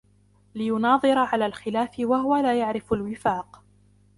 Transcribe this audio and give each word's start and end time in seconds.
لِيُنَاظِرَ 0.55 1.17
عَلَى 1.17 1.45
الْخِلَافِ 1.45 1.95
وَهُوَ 1.99 2.35
لَا 2.35 2.59
يَعْرِفُ 2.59 2.93
الْوِفَاقَ 2.93 3.63